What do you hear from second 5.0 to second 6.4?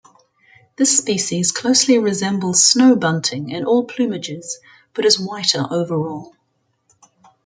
is whiter overall.